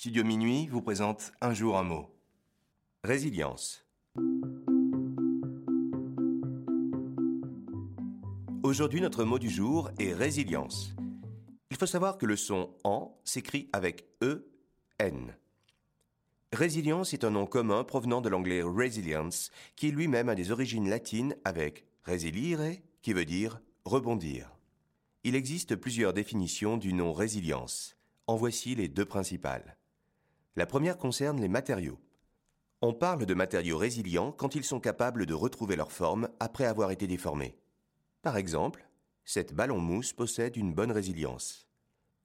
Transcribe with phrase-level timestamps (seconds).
[0.00, 2.08] Studio Minuit vous présente Un jour un mot.
[3.04, 3.84] Résilience.
[8.62, 10.94] Aujourd'hui, notre mot du jour est résilience.
[11.70, 14.50] Il faut savoir que le son en s'écrit avec E,
[14.98, 15.36] N.
[16.54, 21.36] Résilience est un nom commun provenant de l'anglais resilience, qui lui-même a des origines latines
[21.44, 22.60] avec resilire,
[23.02, 24.50] qui veut dire rebondir.
[25.24, 27.98] Il existe plusieurs définitions du nom résilience.
[28.26, 29.76] En voici les deux principales.
[30.56, 31.98] La première concerne les matériaux.
[32.82, 36.90] On parle de matériaux résilients quand ils sont capables de retrouver leur forme après avoir
[36.90, 37.56] été déformés.
[38.22, 38.88] Par exemple,
[39.24, 41.68] cette ballon mousse possède une bonne résilience.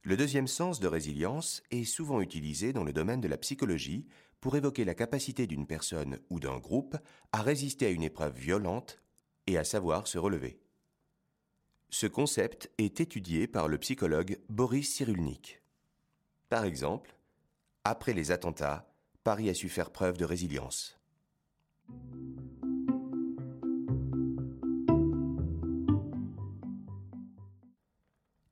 [0.01, 4.07] Le deuxième sens de résilience est souvent utilisé dans le domaine de la psychologie
[4.39, 6.97] pour évoquer la capacité d'une personne ou d'un groupe
[7.31, 9.01] à résister à une épreuve violente
[9.47, 10.59] et à savoir se relever.
[11.89, 15.61] Ce concept est étudié par le psychologue Boris Cyrulnik.
[16.49, 17.15] Par exemple,
[17.85, 18.91] après les attentats,
[19.23, 20.99] Paris a su faire preuve de résilience.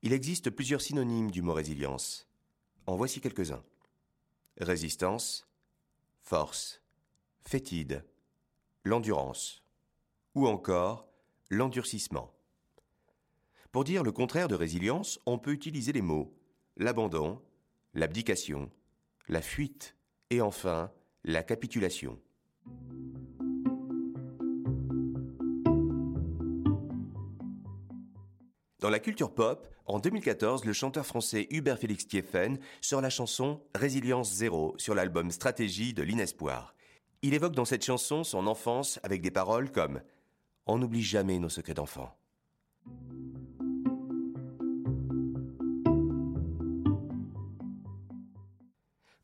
[0.02, 2.28] Il existe plusieurs synonymes du mot résilience.
[2.86, 3.64] En voici quelques-uns.
[4.60, 5.48] Résistance,
[6.22, 6.80] force,
[7.42, 8.04] fétide,
[8.84, 9.64] l'endurance,
[10.36, 11.08] ou encore
[11.50, 12.32] l'endurcissement.
[13.72, 16.32] Pour dire le contraire de résilience, on peut utiliser les mots
[16.76, 17.40] l'abandon,
[17.94, 18.70] l'abdication,
[19.28, 19.96] la fuite
[20.30, 20.90] et enfin
[21.24, 22.18] la capitulation.
[28.80, 33.62] Dans la culture pop, en 2014, le chanteur français Hubert Félix Thieffen sort la chanson
[33.74, 36.74] Résilience Zéro sur l'album Stratégie de l'Inespoir.
[37.22, 40.02] Il évoque dans cette chanson son enfance avec des paroles comme
[40.66, 42.14] On n'oublie jamais nos secrets d'enfant.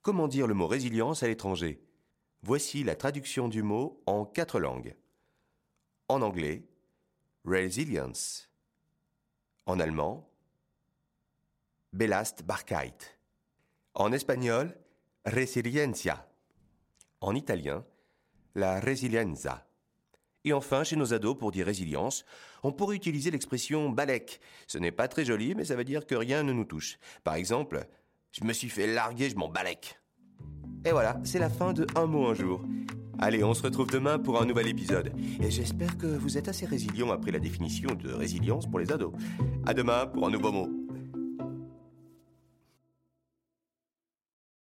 [0.02, 1.82] Comment dire le mot résilience à l'étranger
[2.42, 4.96] Voici la traduction du mot en quatre langues.
[6.08, 6.64] En anglais,
[7.44, 8.48] resilience.
[9.66, 10.30] En allemand,
[11.92, 13.18] Belastbarkeit.
[13.92, 14.74] En espagnol,
[15.26, 16.26] resiliencia.
[17.20, 17.84] En italien,
[18.54, 19.66] la resilienza.
[20.44, 22.24] Et enfin, chez nos ados, pour dire résilience,
[22.62, 24.40] on pourrait utiliser l'expression balek.
[24.66, 26.98] Ce n'est pas très joli, mais ça veut dire que rien ne nous touche.
[27.22, 27.86] Par exemple,
[28.32, 29.98] je me suis fait larguer, je m'en balèque.
[30.84, 32.62] Et voilà, c'est la fin de Un mot un jour.
[33.18, 35.12] Allez, on se retrouve demain pour un nouvel épisode.
[35.42, 39.12] Et j'espère que vous êtes assez résilient après la définition de résilience pour les ados.
[39.66, 40.79] À demain pour un nouveau mot.